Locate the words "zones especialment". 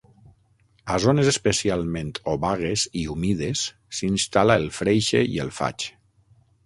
1.03-2.09